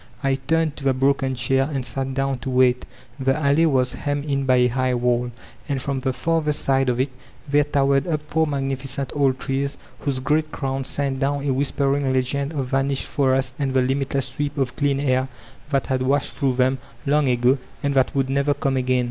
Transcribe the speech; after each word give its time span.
I 0.23 0.33
tamed 0.33 0.77
to 0.77 0.83
the 0.83 0.95
broken 0.95 1.35
chair, 1.35 1.69
and 1.71 1.85
sat 1.85 2.15
down 2.15 2.39
to 2.39 2.49
wait 2.49 2.87
The 3.19 3.37
alley 3.37 3.67
was 3.67 3.93
hemmed 3.93 4.25
in 4.25 4.47
by 4.47 4.55
a 4.55 4.69
hig^ 4.69 4.95
wall, 4.95 5.29
and 5.69 5.79
from 5.79 5.99
the 5.99 6.11
farther 6.11 6.53
side 6.53 6.89
of 6.89 6.99
it 6.99 7.11
there 7.47 7.63
towered 7.65 8.07
up 8.07 8.23
four 8.23 8.47
magnificent 8.47 9.11
old 9.15 9.37
trees, 9.37 9.77
whose 9.99 10.19
great 10.19 10.51
crowns 10.51 10.87
sent 10.87 11.19
down 11.19 11.43
a 11.45 11.53
whispering 11.53 12.11
legend 12.11 12.51
of 12.51 12.65
vanished 12.69 13.05
forests 13.05 13.53
and 13.59 13.75
the 13.75 13.81
limitless 13.83 14.29
sweep 14.29 14.57
of 14.57 14.75
clean 14.75 14.99
air 14.99 15.27
that 15.69 15.87
bad 15.87 16.01
washed 16.01 16.31
through 16.31 16.55
them, 16.55 16.79
long 17.05 17.27
ago, 17.29 17.59
and 17.83 17.93
that 17.93 18.15
would 18.15 18.27
never 18.27 18.55
come 18.55 18.77
again. 18.77 18.99